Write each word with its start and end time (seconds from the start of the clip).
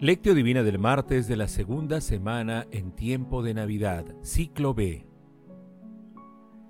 Lectio 0.00 0.32
Divina 0.32 0.62
del 0.62 0.78
martes 0.78 1.26
de 1.26 1.36
la 1.36 1.48
segunda 1.48 2.00
semana 2.00 2.68
en 2.70 2.92
tiempo 2.92 3.42
de 3.42 3.52
Navidad, 3.52 4.04
ciclo 4.22 4.72
B. 4.72 5.08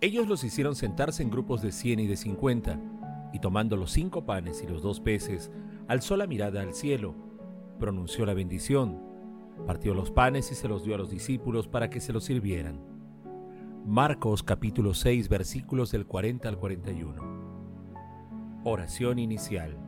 Ellos 0.00 0.27
los 0.27 0.45
hicieron 0.45 0.74
sentarse 0.74 1.22
en 1.22 1.28
grupos 1.28 1.60
de 1.60 1.70
cien 1.70 2.00
y 2.00 2.06
de 2.06 2.16
cincuenta, 2.16 2.80
y 3.34 3.41
tomando 3.41 3.77
los 3.77 3.92
cinco 3.92 4.24
panes 4.24 4.62
y 4.62 4.66
los 4.66 4.80
dos 4.80 5.00
peces, 5.00 5.50
alzó 5.88 6.16
la 6.16 6.27
mirada 6.27 6.62
al 6.62 6.72
cielo, 6.72 7.14
pronunció 7.78 8.24
la 8.24 8.32
bendición, 8.32 8.98
partió 9.66 9.92
los 9.92 10.10
panes 10.10 10.50
y 10.50 10.54
se 10.54 10.66
los 10.66 10.82
dio 10.82 10.95
a 10.95 10.98
los 10.98 11.10
discípulos 11.10 11.68
para 11.68 11.90
que 11.90 12.00
se 12.00 12.14
los 12.14 12.24
sirvieran. 12.24 12.80
Marcos 13.84 14.42
capítulo 14.42 14.95
6 14.95 15.29
versículos 15.29 15.90
del 15.90 16.06
40 16.06 16.48
al 16.48 16.56
41. 16.56 18.62
Oración 18.65 19.18
inicial. 19.18 19.88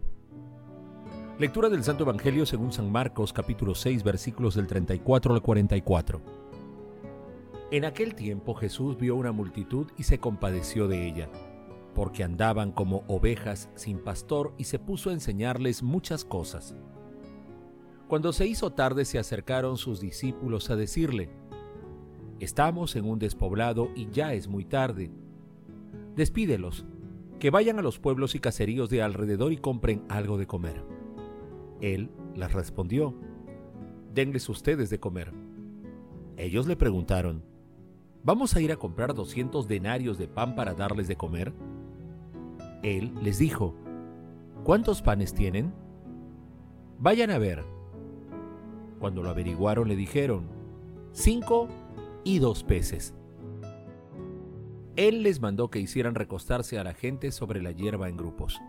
Lectura 1.41 1.69
del 1.69 1.83
Santo 1.83 2.03
Evangelio 2.03 2.45
según 2.45 2.71
San 2.71 2.91
Marcos 2.91 3.33
capítulo 3.33 3.73
6 3.73 4.03
versículos 4.03 4.53
del 4.53 4.67
34 4.67 5.33
al 5.33 5.41
44. 5.41 6.21
En 7.71 7.83
aquel 7.83 8.13
tiempo 8.13 8.53
Jesús 8.53 8.95
vio 8.99 9.15
una 9.15 9.31
multitud 9.31 9.87
y 9.97 10.03
se 10.03 10.19
compadeció 10.19 10.87
de 10.87 11.07
ella, 11.07 11.29
porque 11.95 12.23
andaban 12.23 12.71
como 12.71 13.03
ovejas 13.07 13.71
sin 13.73 13.97
pastor 13.97 14.53
y 14.59 14.65
se 14.65 14.77
puso 14.77 15.09
a 15.09 15.13
enseñarles 15.13 15.81
muchas 15.81 16.25
cosas. 16.25 16.75
Cuando 18.07 18.33
se 18.33 18.45
hizo 18.45 18.73
tarde 18.73 19.03
se 19.03 19.17
acercaron 19.17 19.79
sus 19.79 19.99
discípulos 19.99 20.69
a 20.69 20.75
decirle, 20.75 21.31
Estamos 22.39 22.95
en 22.95 23.09
un 23.09 23.17
despoblado 23.17 23.89
y 23.95 24.11
ya 24.11 24.35
es 24.35 24.47
muy 24.47 24.63
tarde. 24.63 25.09
Despídelos, 26.15 26.85
que 27.39 27.49
vayan 27.49 27.79
a 27.79 27.81
los 27.81 27.97
pueblos 27.97 28.35
y 28.35 28.39
caseríos 28.39 28.91
de 28.91 29.01
alrededor 29.01 29.51
y 29.51 29.57
compren 29.57 30.05
algo 30.07 30.37
de 30.37 30.45
comer. 30.45 31.00
Él 31.81 32.11
les 32.35 32.53
respondió, 32.53 33.15
Denles 34.13 34.47
ustedes 34.49 34.89
de 34.89 34.99
comer. 34.99 35.33
Ellos 36.37 36.67
le 36.67 36.75
preguntaron, 36.75 37.43
¿Vamos 38.23 38.55
a 38.55 38.61
ir 38.61 38.71
a 38.71 38.77
comprar 38.77 39.15
200 39.15 39.67
denarios 39.67 40.19
de 40.19 40.27
pan 40.27 40.53
para 40.53 40.75
darles 40.75 41.07
de 41.07 41.15
comer? 41.15 41.53
Él 42.83 43.13
les 43.23 43.39
dijo, 43.39 43.73
¿cuántos 44.63 45.01
panes 45.01 45.33
tienen? 45.33 45.73
Vayan 46.99 47.31
a 47.31 47.39
ver. 47.39 47.63
Cuando 48.99 49.23
lo 49.23 49.31
averiguaron 49.31 49.87
le 49.87 49.95
dijeron, 49.95 50.47
cinco 51.13 51.67
y 52.23 52.37
dos 52.37 52.63
peces. 52.63 53.15
Él 54.95 55.23
les 55.23 55.41
mandó 55.41 55.71
que 55.71 55.79
hicieran 55.79 56.13
recostarse 56.13 56.77
a 56.77 56.83
la 56.83 56.93
gente 56.93 57.31
sobre 57.31 57.59
la 57.59 57.71
hierba 57.71 58.07
en 58.07 58.17
grupos. 58.17 58.61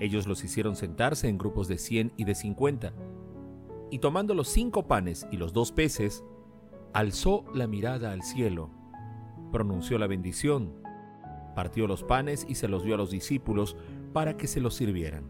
Ellos 0.00 0.26
los 0.26 0.44
hicieron 0.44 0.76
sentarse 0.76 1.28
en 1.28 1.38
grupos 1.38 1.68
de 1.68 1.78
cien 1.78 2.12
y 2.16 2.24
de 2.24 2.34
cincuenta. 2.34 2.92
Y 3.90 3.98
tomando 3.98 4.34
los 4.34 4.48
cinco 4.48 4.86
panes 4.86 5.26
y 5.32 5.36
los 5.36 5.52
dos 5.52 5.72
peces, 5.72 6.24
alzó 6.92 7.44
la 7.54 7.66
mirada 7.66 8.12
al 8.12 8.22
cielo, 8.22 8.70
pronunció 9.50 9.98
la 9.98 10.06
bendición, 10.06 10.74
partió 11.54 11.86
los 11.86 12.04
panes 12.04 12.46
y 12.48 12.54
se 12.54 12.68
los 12.68 12.84
dio 12.84 12.94
a 12.94 12.98
los 12.98 13.10
discípulos 13.10 13.76
para 14.12 14.36
que 14.36 14.46
se 14.46 14.60
los 14.60 14.74
sirvieran. 14.74 15.24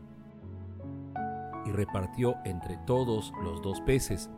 Y 1.65 1.71
repartió 1.71 2.37
entre 2.45 2.79
todos 2.79 3.33
los 3.43 3.63
dos 3.63 3.81
peces. 3.83 4.31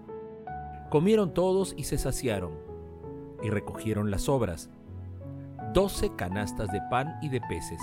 Comieron 0.91 1.35
todos 1.35 1.75
y 1.77 1.85
se 1.85 1.99
saciaron, 1.99 2.53
y 3.43 3.51
recogieron 3.51 4.11
las 4.11 4.23
sobras, 4.23 4.71
doce 5.73 6.15
canastas 6.17 6.71
de 6.73 6.81
pan 6.91 7.19
y 7.23 7.29
de 7.29 7.41
peces. 7.41 7.81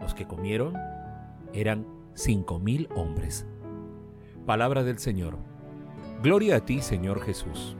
Los 0.00 0.14
que 0.14 0.26
comieron 0.26 0.74
eran 1.52 1.86
cinco 2.14 2.58
mil 2.58 2.88
hombres. 2.94 3.46
Palabra 4.46 4.82
del 4.82 4.98
Señor. 4.98 5.36
Gloria 6.22 6.56
a 6.56 6.64
ti, 6.64 6.80
Señor 6.80 7.20
Jesús. 7.20 7.76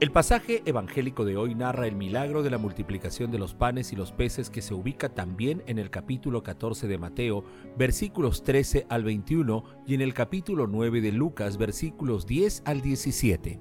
El 0.00 0.12
pasaje 0.12 0.62
evangélico 0.64 1.24
de 1.24 1.36
hoy 1.36 1.56
narra 1.56 1.88
el 1.88 1.96
milagro 1.96 2.44
de 2.44 2.50
la 2.50 2.58
multiplicación 2.58 3.32
de 3.32 3.38
los 3.40 3.54
panes 3.54 3.92
y 3.92 3.96
los 3.96 4.12
peces 4.12 4.48
que 4.48 4.62
se 4.62 4.72
ubica 4.72 5.08
también 5.08 5.64
en 5.66 5.80
el 5.80 5.90
capítulo 5.90 6.44
14 6.44 6.86
de 6.86 6.98
Mateo, 6.98 7.42
versículos 7.76 8.44
13 8.44 8.86
al 8.88 9.02
21, 9.02 9.64
y 9.88 9.94
en 9.94 10.00
el 10.00 10.14
capítulo 10.14 10.68
9 10.68 11.00
de 11.00 11.10
Lucas, 11.10 11.58
versículos 11.58 12.28
10 12.28 12.62
al 12.64 12.80
17. 12.80 13.58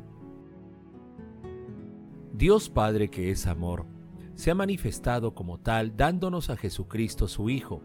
Dios 2.34 2.70
Padre 2.70 3.10
que 3.10 3.32
es 3.32 3.48
amor, 3.48 3.88
se 4.38 4.52
ha 4.52 4.56
manifestado 4.56 5.34
como 5.34 5.60
tal 5.60 5.98
dándonos 5.98 6.52
a 6.52 6.58
Jesucristo 6.58 7.28
su 7.28 7.50
Hijo. 7.50 7.82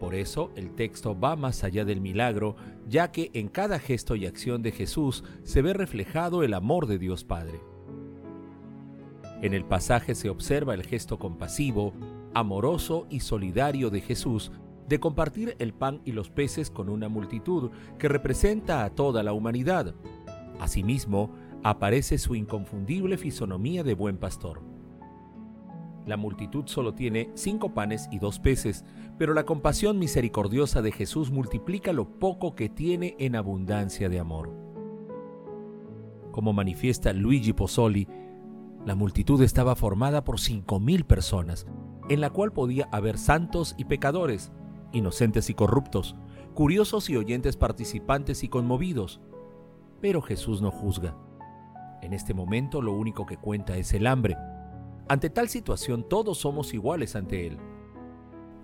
Por 0.00 0.16
eso 0.16 0.50
el 0.56 0.74
texto 0.74 1.18
va 1.18 1.36
más 1.36 1.62
allá 1.62 1.84
del 1.84 2.00
milagro, 2.00 2.56
ya 2.88 3.12
que 3.12 3.30
en 3.32 3.46
cada 3.46 3.78
gesto 3.78 4.16
y 4.16 4.26
acción 4.26 4.62
de 4.62 4.72
Jesús 4.72 5.22
se 5.44 5.62
ve 5.62 5.72
reflejado 5.72 6.42
el 6.42 6.54
amor 6.54 6.88
de 6.88 6.98
Dios 6.98 7.22
Padre. 7.22 7.60
En 9.40 9.54
el 9.54 9.64
pasaje 9.64 10.16
se 10.16 10.30
observa 10.30 10.74
el 10.74 10.82
gesto 10.82 11.20
compasivo, 11.20 11.94
amoroso 12.34 13.06
y 13.08 13.20
solidario 13.20 13.88
de 13.90 14.00
Jesús 14.00 14.50
de 14.88 14.98
compartir 14.98 15.54
el 15.60 15.72
pan 15.72 16.00
y 16.04 16.10
los 16.10 16.28
peces 16.28 16.70
con 16.70 16.88
una 16.88 17.08
multitud 17.08 17.70
que 18.00 18.08
representa 18.08 18.84
a 18.84 18.90
toda 18.90 19.22
la 19.22 19.32
humanidad. 19.32 19.94
Asimismo, 20.58 21.30
aparece 21.62 22.18
su 22.18 22.34
inconfundible 22.34 23.16
fisonomía 23.16 23.84
de 23.84 23.94
buen 23.94 24.18
pastor. 24.18 24.71
La 26.06 26.16
multitud 26.16 26.64
solo 26.66 26.94
tiene 26.94 27.30
cinco 27.34 27.74
panes 27.74 28.08
y 28.10 28.18
dos 28.18 28.40
peces, 28.40 28.84
pero 29.18 29.34
la 29.34 29.44
compasión 29.44 29.98
misericordiosa 29.98 30.82
de 30.82 30.90
Jesús 30.90 31.30
multiplica 31.30 31.92
lo 31.92 32.18
poco 32.18 32.56
que 32.56 32.68
tiene 32.68 33.14
en 33.18 33.36
abundancia 33.36 34.08
de 34.08 34.18
amor. 34.18 34.52
Como 36.32 36.52
manifiesta 36.52 37.12
Luigi 37.12 37.52
Pozzoli, 37.52 38.08
la 38.84 38.96
multitud 38.96 39.40
estaba 39.42 39.76
formada 39.76 40.24
por 40.24 40.40
cinco 40.40 40.80
mil 40.80 41.04
personas, 41.04 41.66
en 42.08 42.20
la 42.20 42.30
cual 42.30 42.52
podía 42.52 42.88
haber 42.90 43.16
santos 43.16 43.76
y 43.78 43.84
pecadores, 43.84 44.50
inocentes 44.92 45.50
y 45.50 45.54
corruptos, 45.54 46.16
curiosos 46.52 47.08
y 47.10 47.16
oyentes 47.16 47.56
participantes 47.56 48.42
y 48.42 48.48
conmovidos. 48.48 49.20
Pero 50.00 50.20
Jesús 50.20 50.62
no 50.62 50.72
juzga. 50.72 51.16
En 52.02 52.12
este 52.12 52.34
momento 52.34 52.82
lo 52.82 52.92
único 52.92 53.24
que 53.24 53.36
cuenta 53.36 53.76
es 53.76 53.94
el 53.94 54.08
hambre 54.08 54.36
ante 55.08 55.30
tal 55.30 55.48
situación 55.48 56.08
todos 56.08 56.38
somos 56.38 56.74
iguales 56.74 57.16
ante 57.16 57.46
Él. 57.46 57.58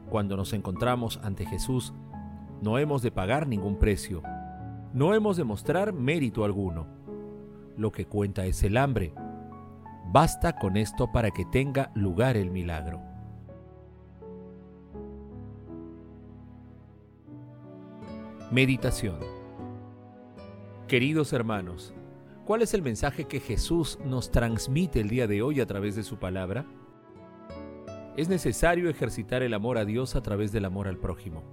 Cuando 0.08 0.36
nos 0.36 0.52
encontramos 0.52 1.20
ante 1.22 1.44
Jesús, 1.46 1.92
no 2.62 2.78
hemos 2.78 3.02
de 3.02 3.10
pagar 3.10 3.46
ningún 3.46 3.78
precio, 3.78 4.22
no 4.92 5.14
hemos 5.14 5.36
de 5.36 5.44
mostrar 5.44 5.92
mérito 5.92 6.44
alguno. 6.44 6.86
Lo 7.76 7.92
que 7.92 8.06
cuenta 8.06 8.46
es 8.46 8.62
el 8.62 8.76
hambre. 8.76 9.14
Basta 10.10 10.56
con 10.56 10.76
esto 10.76 11.12
para 11.12 11.30
que 11.30 11.44
tenga 11.44 11.92
lugar 11.94 12.36
el 12.36 12.50
milagro. 12.50 13.00
Meditación 18.50 19.38
Queridos 20.88 21.34
hermanos, 21.34 21.92
¿Cuál 22.48 22.62
es 22.62 22.72
el 22.72 22.80
mensaje 22.80 23.24
que 23.24 23.40
Jesús 23.40 23.98
nos 24.06 24.30
transmite 24.30 25.00
el 25.00 25.10
día 25.10 25.26
de 25.26 25.42
hoy 25.42 25.60
a 25.60 25.66
través 25.66 25.96
de 25.96 26.02
su 26.02 26.18
palabra? 26.18 26.64
Es 28.16 28.30
necesario 28.30 28.88
ejercitar 28.88 29.42
el 29.42 29.52
amor 29.52 29.76
a 29.76 29.84
Dios 29.84 30.16
a 30.16 30.22
través 30.22 30.50
del 30.50 30.64
amor 30.64 30.88
al 30.88 30.96
prójimo, 30.96 31.44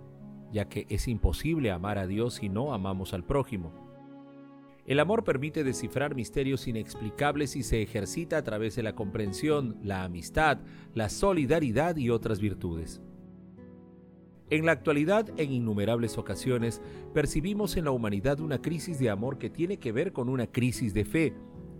ya 0.53 0.69
que 0.69 0.86
es 0.88 1.09
imposible 1.09 1.69
amar 1.69 1.97
a 1.97 2.07
Dios 2.07 2.36
si 2.36 2.47
no 2.47 2.74
amamos 2.74 3.13
al 3.13 3.25
prójimo. 3.25 3.74
El 4.86 5.01
amor 5.01 5.25
permite 5.25 5.65
descifrar 5.65 6.15
misterios 6.15 6.65
inexplicables 6.65 7.57
y 7.57 7.63
se 7.63 7.81
ejercita 7.81 8.38
a 8.38 8.44
través 8.44 8.77
de 8.77 8.83
la 8.83 8.95
comprensión, 8.95 9.77
la 9.83 10.06
amistad, 10.06 10.59
la 10.94 11.09
solidaridad 11.09 11.98
y 11.98 12.09
otras 12.09 12.39
virtudes. 12.39 13.01
En 14.51 14.65
la 14.65 14.74
actualidad, 14.74 15.27
en 15.38 15.51
innumerables 15.51 16.19
ocasiones, 16.19 16.81
percibimos 17.13 17.77
en 17.77 17.86
la 17.86 17.92
humanidad 17.92 18.39
una 18.39 18.62
crisis 18.62 19.00
de 19.00 19.09
amor 19.09 19.39
que 19.39 19.50
tiene 19.50 19.77
que 19.77 19.92
ver 19.92 20.13
con 20.13 20.30
una 20.30 20.45
crisis 20.45 20.94
de 20.94 21.03
fe, 21.03 21.33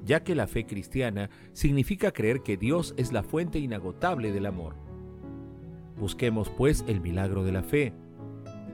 ya 0.04 0.24
que 0.24 0.34
la 0.34 0.48
fe 0.48 0.66
cristiana 0.66 1.30
significa 1.54 2.12
creer 2.12 2.42
que 2.42 2.58
Dios 2.58 2.96
es 2.98 3.12
la 3.12 3.22
fuente 3.22 3.60
inagotable 3.60 4.32
del 4.32 4.48
amor. 4.48 4.76
Busquemos 6.00 6.50
pues 6.50 6.84
el 6.88 7.02
milagro 7.02 7.44
de 7.44 7.52
la 7.52 7.62
fe, 7.62 7.94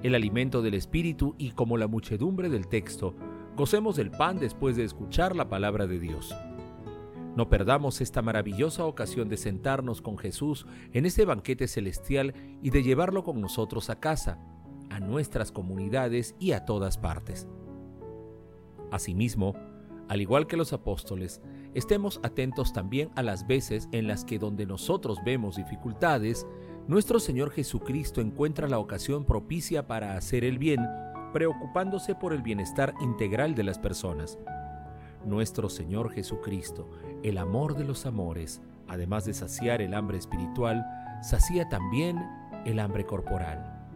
el 0.03 0.15
alimento 0.15 0.61
del 0.61 0.73
Espíritu 0.73 1.35
y 1.37 1.51
como 1.51 1.77
la 1.77 1.87
muchedumbre 1.87 2.49
del 2.49 2.67
texto, 2.67 3.13
gocemos 3.57 3.97
del 3.97 4.09
pan 4.09 4.39
después 4.39 4.77
de 4.77 4.85
escuchar 4.85 5.35
la 5.35 5.49
palabra 5.49 5.85
de 5.85 5.99
Dios. 5.99 6.33
No 7.35 7.49
perdamos 7.49 8.01
esta 8.01 8.21
maravillosa 8.21 8.85
ocasión 8.85 9.29
de 9.29 9.37
sentarnos 9.37 10.01
con 10.01 10.17
Jesús 10.17 10.65
en 10.91 11.05
ese 11.05 11.23
banquete 11.25 11.67
celestial 11.67 12.33
y 12.61 12.71
de 12.71 12.83
llevarlo 12.83 13.23
con 13.23 13.39
nosotros 13.39 13.89
a 13.89 13.99
casa, 13.99 14.37
a 14.89 14.99
nuestras 14.99 15.51
comunidades 15.51 16.35
y 16.39 16.51
a 16.51 16.65
todas 16.65 16.97
partes. 16.97 17.47
Asimismo, 18.91 19.55
al 20.09 20.19
igual 20.19 20.45
que 20.45 20.57
los 20.57 20.73
apóstoles, 20.73 21.41
estemos 21.73 22.19
atentos 22.21 22.73
también 22.73 23.09
a 23.15 23.23
las 23.23 23.47
veces 23.47 23.87
en 23.93 24.07
las 24.07 24.25
que 24.25 24.37
donde 24.37 24.65
nosotros 24.65 25.19
vemos 25.23 25.55
dificultades, 25.55 26.45
nuestro 26.87 27.21
Señor 27.21 27.51
Jesucristo 27.51 28.19
encuentra 28.19 28.67
la 28.67 28.79
ocasión 28.79 29.23
propicia 29.23 29.87
para 29.87 30.17
hacer 30.17 30.43
el 30.43 30.57
bien, 30.57 30.85
preocupándose 31.31 32.13
por 32.13 32.33
el 32.33 32.41
bienestar 32.41 32.93
integral 32.99 33.55
de 33.55 33.63
las 33.63 33.79
personas. 33.79 34.37
Nuestro 35.25 35.69
Señor 35.69 36.11
Jesucristo, 36.11 36.89
el 37.21 37.37
amor 37.37 37.75
de 37.75 37.83
los 37.83 38.05
amores, 38.05 38.61
además 38.87 39.25
de 39.25 39.33
saciar 39.33 39.81
el 39.81 39.93
hambre 39.93 40.17
espiritual, 40.17 40.83
sacía 41.21 41.69
también 41.69 42.17
el 42.65 42.79
hambre 42.79 43.05
corporal. 43.05 43.87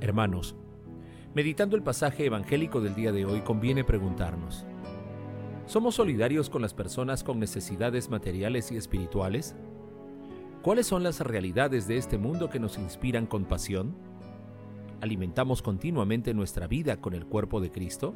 Hermanos, 0.00 0.56
meditando 1.34 1.76
el 1.76 1.82
pasaje 1.82 2.24
evangélico 2.24 2.80
del 2.80 2.94
día 2.94 3.12
de 3.12 3.26
hoy, 3.26 3.42
conviene 3.42 3.84
preguntarnos, 3.84 4.64
¿somos 5.66 5.96
solidarios 5.96 6.48
con 6.48 6.62
las 6.62 6.72
personas 6.72 7.22
con 7.22 7.38
necesidades 7.38 8.08
materiales 8.08 8.72
y 8.72 8.76
espirituales? 8.76 9.54
¿Cuáles 10.62 10.86
son 10.86 11.02
las 11.02 11.20
realidades 11.20 11.86
de 11.86 11.98
este 11.98 12.16
mundo 12.16 12.48
que 12.48 12.58
nos 12.58 12.78
inspiran 12.78 13.26
compasión? 13.26 13.94
¿Alimentamos 15.02 15.60
continuamente 15.60 16.32
nuestra 16.32 16.66
vida 16.66 17.00
con 17.00 17.12
el 17.14 17.26
cuerpo 17.26 17.60
de 17.60 17.70
Cristo? 17.70 18.14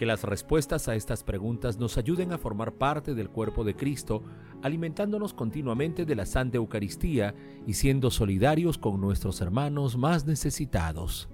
Que 0.00 0.06
las 0.06 0.24
respuestas 0.24 0.88
a 0.88 0.94
estas 0.94 1.24
preguntas 1.24 1.78
nos 1.78 1.98
ayuden 1.98 2.32
a 2.32 2.38
formar 2.38 2.72
parte 2.72 3.14
del 3.14 3.28
cuerpo 3.28 3.64
de 3.64 3.76
Cristo, 3.76 4.22
alimentándonos 4.62 5.34
continuamente 5.34 6.06
de 6.06 6.14
la 6.14 6.24
Santa 6.24 6.56
Eucaristía 6.56 7.34
y 7.66 7.74
siendo 7.74 8.10
solidarios 8.10 8.78
con 8.78 8.98
nuestros 8.98 9.42
hermanos 9.42 9.98
más 9.98 10.24
necesitados. 10.24 11.28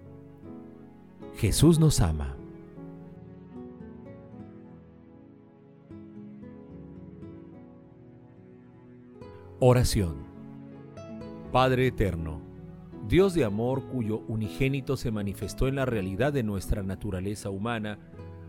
Jesús 1.36 1.78
nos 1.78 2.00
ama. 2.00 2.34
Oración. 9.60 10.16
Padre 11.52 11.86
Eterno, 11.86 12.40
Dios 13.06 13.32
de 13.32 13.44
amor 13.44 13.84
cuyo 13.84 14.24
unigénito 14.26 14.96
se 14.96 15.12
manifestó 15.12 15.68
en 15.68 15.76
la 15.76 15.86
realidad 15.86 16.32
de 16.32 16.42
nuestra 16.42 16.82
naturaleza 16.82 17.50
humana, 17.50 18.00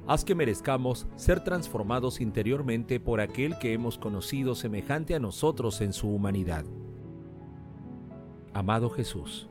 haz 0.08 0.24
que 0.24 0.36
merezcamos 0.36 1.06
ser 1.16 1.44
transformados 1.44 2.22
interiormente 2.22 3.00
por 3.00 3.20
aquel 3.20 3.58
que 3.60 3.74
hemos 3.74 3.98
conocido 3.98 4.56
semejante 4.56 5.16
a 5.16 5.20
nosotros 5.20 5.82
en 5.82 5.92
su 5.92 6.10
humanidad. 6.10 6.64
Amado 8.54 8.90
Jesús, 8.90 9.50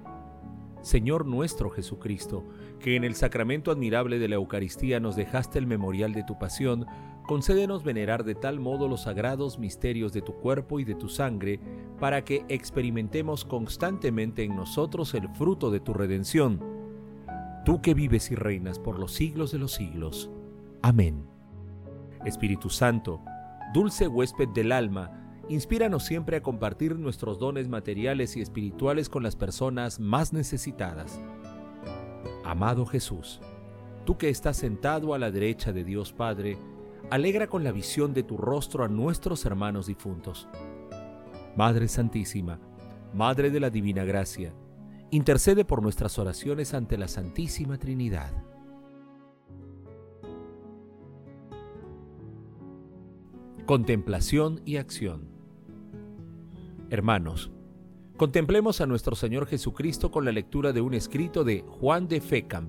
Señor 0.81 1.27
nuestro 1.27 1.69
Jesucristo, 1.71 2.45
que 2.81 2.97
en 2.97 3.05
el 3.05 3.15
sacramento 3.15 3.71
admirable 3.71 4.19
de 4.19 4.29
la 4.29 4.37
Eucaristía 4.37 4.99
nos 4.99 5.17
dejaste 5.17 5.59
el 5.59 5.67
memorial 5.67 6.13
de 6.13 6.25
tu 6.25 6.39
pasión, 6.39 6.87
concédenos 7.27 7.85
venerar 7.85 8.25
de 8.25 8.35
tal 8.35 8.61
modo 8.61 8.89
los 8.89 9.03
sagrados 9.03 9.59
misterios 9.59 10.13
de 10.13 10.23
tu 10.23 10.35
cuerpo 10.35 10.81
y 10.81 10.85
de 10.85 10.95
tu 10.95 11.09
sangre, 11.09 11.61
para 11.99 12.25
que 12.25 12.45
experimentemos 12.49 13.45
constantemente 13.45 14.45
en 14.45 14.55
nosotros 14.57 15.13
el 15.15 15.29
fruto 15.31 15.71
de 15.71 15.81
tu 15.81 15.93
redención. 15.93 16.63
Tú 17.65 17.83
que 17.83 17.95
vives 17.95 18.31
y 18.31 18.37
reinas 18.37 18.79
por 18.79 18.99
los 18.99 19.13
siglos 19.13 19.51
de 19.51 19.59
los 19.59 19.73
siglos. 19.73 20.31
Amén. 20.83 21.27
Espíritu 22.25 22.71
Santo, 22.71 23.23
dulce 23.73 24.09
huésped 24.09 24.49
del 24.49 24.73
alma, 24.73 25.11
inspíranos 25.49 26.05
siempre 26.05 26.37
a 26.37 26.43
compartir 26.43 26.99
nuestros 26.99 27.39
dones 27.39 27.69
materiales 27.69 28.37
y 28.37 28.41
espirituales 28.41 29.09
con 29.09 29.23
las 29.23 29.37
personas 29.37 30.01
más 30.01 30.33
necesitadas. 30.33 31.21
Amado 32.45 32.87
Jesús, 32.87 33.41
tú 34.05 34.19
que 34.19 34.29
estás 34.29 34.57
sentado 34.57 35.15
a 35.15 35.19
la 35.19 35.31
derecha 35.31 35.73
de 35.73 35.85
Dios 35.85 36.13
Padre, 36.13 36.59
alegra 37.11 37.47
con 37.47 37.65
la 37.65 37.73
visión 37.73 38.15
de 38.15 38.23
tu 38.23 38.37
rostro 38.37 38.85
a 38.85 38.89
nuestros 38.89 39.45
hermanos 39.45 39.87
difuntos. 39.87 40.49
Madre 41.57 41.89
Santísima, 41.89 42.59
Madre 43.15 43.51
de 43.51 43.61
la 43.61 43.71
Divina 43.71 44.05
Gracia, 44.05 44.53
intercede 45.11 45.65
por 45.65 45.83
nuestras 45.83 46.19
oraciones 46.19 46.75
ante 46.75 46.99
la 46.99 47.09
Santísima 47.09 47.79
Trinidad. 47.79 48.33
Contemplación 53.67 54.61
y 54.65 54.77
acción. 54.77 55.27
Hermanos, 56.89 57.51
contemplemos 58.17 58.81
a 58.81 58.87
nuestro 58.87 59.17
Señor 59.17 59.49
Jesucristo 59.49 60.13
con 60.13 60.25
la 60.25 60.31
lectura 60.31 60.73
de 60.73 60.81
un 60.81 60.95
escrito 60.95 61.43
de 61.43 61.65
Juan 61.67 62.07
de 62.07 62.21
Fecam. 62.21 62.69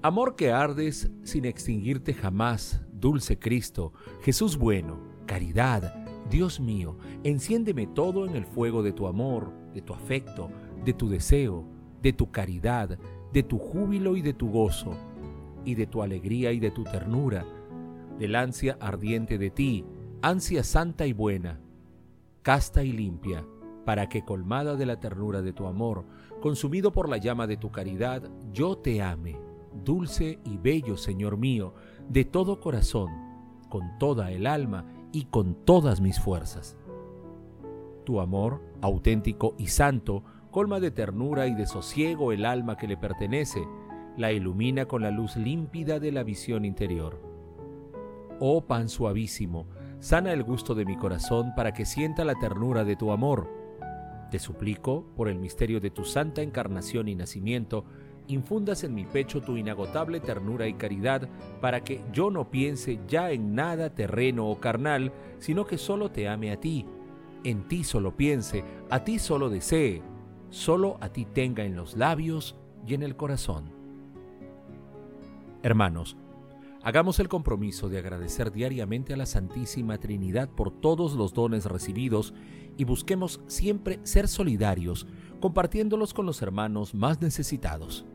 Amor 0.00 0.36
que 0.36 0.52
ardes 0.52 1.10
sin 1.24 1.44
extinguirte 1.44 2.14
jamás, 2.14 2.82
dulce 2.92 3.36
Cristo, 3.36 3.92
Jesús 4.22 4.56
bueno, 4.56 5.00
caridad, 5.26 5.92
Dios 6.30 6.60
mío, 6.60 6.96
enciéndeme 7.24 7.88
todo 7.88 8.26
en 8.26 8.36
el 8.36 8.46
fuego 8.46 8.80
de 8.84 8.92
tu 8.92 9.08
amor, 9.08 9.52
de 9.74 9.82
tu 9.82 9.92
afecto, 9.92 10.52
de 10.84 10.92
tu 10.92 11.08
deseo, 11.08 11.66
de 12.00 12.12
tu 12.12 12.30
caridad, 12.30 12.96
de 13.32 13.42
tu 13.42 13.58
júbilo 13.58 14.16
y 14.16 14.22
de 14.22 14.34
tu 14.34 14.50
gozo, 14.50 14.96
y 15.64 15.74
de 15.74 15.88
tu 15.88 16.00
alegría 16.00 16.52
y 16.52 16.60
de 16.60 16.70
tu 16.70 16.84
ternura 16.84 17.44
del 18.20 18.36
ansia 18.36 18.76
ardiente 18.80 19.38
de 19.38 19.50
ti, 19.50 19.82
ansia 20.20 20.62
santa 20.62 21.06
y 21.06 21.14
buena, 21.14 21.58
casta 22.42 22.84
y 22.84 22.92
limpia, 22.92 23.46
para 23.86 24.10
que 24.10 24.26
colmada 24.26 24.76
de 24.76 24.84
la 24.84 25.00
ternura 25.00 25.40
de 25.40 25.54
tu 25.54 25.66
amor, 25.66 26.04
consumido 26.42 26.92
por 26.92 27.08
la 27.08 27.16
llama 27.16 27.46
de 27.46 27.56
tu 27.56 27.72
caridad, 27.72 28.22
yo 28.52 28.76
te 28.76 29.00
ame, 29.00 29.40
dulce 29.84 30.38
y 30.44 30.58
bello 30.58 30.98
Señor 30.98 31.38
mío, 31.38 31.72
de 32.10 32.26
todo 32.26 32.60
corazón, 32.60 33.08
con 33.70 33.98
toda 33.98 34.30
el 34.32 34.46
alma 34.46 34.84
y 35.12 35.24
con 35.24 35.54
todas 35.54 36.02
mis 36.02 36.20
fuerzas. 36.20 36.76
Tu 38.04 38.20
amor, 38.20 38.60
auténtico 38.82 39.54
y 39.56 39.68
santo, 39.68 40.24
colma 40.50 40.78
de 40.78 40.90
ternura 40.90 41.46
y 41.46 41.54
de 41.54 41.66
sosiego 41.66 42.32
el 42.32 42.44
alma 42.44 42.76
que 42.76 42.86
le 42.86 42.98
pertenece, 42.98 43.66
la 44.18 44.30
ilumina 44.30 44.84
con 44.84 45.00
la 45.00 45.10
luz 45.10 45.36
límpida 45.36 45.98
de 46.00 46.12
la 46.12 46.22
visión 46.22 46.66
interior 46.66 47.29
oh 48.40 48.66
pan 48.66 48.88
suavísimo, 48.88 49.66
sana 50.00 50.32
el 50.32 50.42
gusto 50.42 50.74
de 50.74 50.84
mi 50.84 50.96
corazón 50.96 51.52
para 51.54 51.72
que 51.72 51.84
sienta 51.84 52.24
la 52.24 52.34
ternura 52.34 52.84
de 52.84 52.96
tu 52.96 53.12
amor. 53.12 53.48
Te 54.30 54.38
suplico, 54.38 55.04
por 55.14 55.28
el 55.28 55.38
misterio 55.38 55.80
de 55.80 55.90
tu 55.90 56.04
santa 56.04 56.42
encarnación 56.42 57.08
y 57.08 57.14
nacimiento, 57.14 57.84
infundas 58.26 58.84
en 58.84 58.94
mi 58.94 59.04
pecho 59.04 59.40
tu 59.40 59.56
inagotable 59.56 60.20
ternura 60.20 60.66
y 60.66 60.74
caridad, 60.74 61.28
para 61.60 61.84
que 61.84 62.02
yo 62.12 62.30
no 62.30 62.50
piense 62.50 63.00
ya 63.06 63.30
en 63.30 63.54
nada 63.54 63.94
terreno 63.94 64.48
o 64.48 64.58
carnal, 64.58 65.12
sino 65.38 65.66
que 65.66 65.78
solo 65.78 66.10
te 66.10 66.28
ame 66.28 66.52
a 66.52 66.60
ti, 66.60 66.86
en 67.44 67.68
ti 67.68 67.84
solo 67.84 68.16
piense, 68.16 68.64
a 68.88 69.04
ti 69.04 69.18
solo 69.18 69.50
desee, 69.50 70.02
solo 70.50 70.96
a 71.00 71.08
ti 71.10 71.24
tenga 71.24 71.64
en 71.64 71.76
los 71.76 71.96
labios 71.96 72.56
y 72.86 72.94
en 72.94 73.02
el 73.02 73.16
corazón. 73.16 73.72
Hermanos, 75.62 76.16
Hagamos 76.82 77.20
el 77.20 77.28
compromiso 77.28 77.90
de 77.90 77.98
agradecer 77.98 78.52
diariamente 78.52 79.12
a 79.12 79.16
la 79.18 79.26
Santísima 79.26 79.98
Trinidad 79.98 80.48
por 80.48 80.70
todos 80.70 81.12
los 81.12 81.34
dones 81.34 81.66
recibidos 81.66 82.32
y 82.78 82.84
busquemos 82.84 83.42
siempre 83.48 84.00
ser 84.02 84.28
solidarios, 84.28 85.06
compartiéndolos 85.40 86.14
con 86.14 86.24
los 86.24 86.40
hermanos 86.40 86.94
más 86.94 87.20
necesitados. 87.20 88.06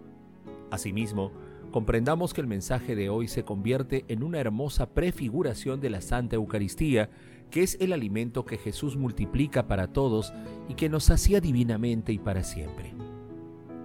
Asimismo, 0.72 1.31
comprendamos 1.69 2.34
que 2.34 2.41
el 2.41 2.48
mensaje 2.48 2.95
de 2.95 3.07
hoy 3.07 3.27
se 3.27 3.43
convierte 3.43 4.03
en 4.07 4.24
una 4.24 4.39
hermosa 4.39 4.89
prefiguración 4.89 5.79
de 5.79 5.91
la 5.91 6.01
Santa 6.01 6.36
Eucaristía, 6.36 7.12
que 7.51 7.62
es 7.62 7.77
el 7.79 7.93
alimento 7.93 8.45
que 8.45 8.57
Jesús 8.57 8.98
multiplica 8.98 9.67
para 9.67 9.93
todos 9.93 10.34
y 10.67 10.74
que 10.74 10.89
nos 10.89 11.12
hacía 11.12 11.39
divinamente 11.39 12.13
y 12.13 12.17
para 12.17 12.43
siempre. 12.43 12.95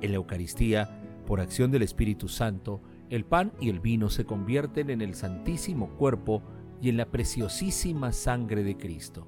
En 0.01 0.11
la 0.11 0.17
Eucaristía, 0.17 1.03
por 1.27 1.39
acción 1.39 1.71
del 1.71 1.83
Espíritu 1.83 2.29
Santo, 2.29 2.81
el 3.11 3.25
pan 3.25 3.52
y 3.61 3.69
el 3.69 3.81
vino 3.81 4.09
se 4.09 4.25
convierten 4.25 4.88
en 4.88 5.02
el 5.02 5.14
santísimo 5.14 5.90
cuerpo 5.90 6.43
y 6.81 6.88
en 6.88 6.97
la 6.97 7.07
preciosísima 7.07 8.12
sangre 8.12 8.62
de 8.62 8.76
Cristo. 8.76 9.26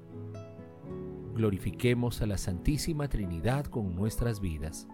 Glorifiquemos 1.35 2.21
a 2.21 2.25
la 2.25 2.37
Santísima 2.37 3.09
Trinidad 3.09 3.65
con 3.65 3.93
nuestras 3.95 4.39
vidas. 4.39 4.87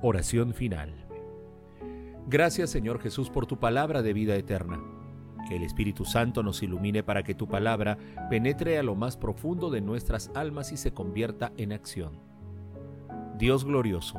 Oración 0.00 0.54
final. 0.54 1.06
Gracias 2.28 2.70
Señor 2.70 3.00
Jesús 3.00 3.30
por 3.30 3.46
tu 3.46 3.58
palabra 3.58 4.02
de 4.02 4.12
vida 4.12 4.36
eterna. 4.36 4.80
Que 5.48 5.56
el 5.56 5.62
Espíritu 5.62 6.04
Santo 6.04 6.42
nos 6.42 6.62
ilumine 6.62 7.02
para 7.02 7.22
que 7.22 7.34
tu 7.34 7.48
palabra 7.48 7.98
penetre 8.30 8.78
a 8.78 8.82
lo 8.82 8.94
más 8.94 9.16
profundo 9.16 9.70
de 9.70 9.80
nuestras 9.80 10.30
almas 10.34 10.70
y 10.70 10.76
se 10.76 10.92
convierta 10.92 11.52
en 11.56 11.72
acción. 11.72 12.20
Dios 13.38 13.64
glorioso, 13.64 14.18